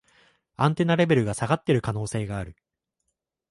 [0.55, 2.55] アンテナレベルが下がってる可能性がある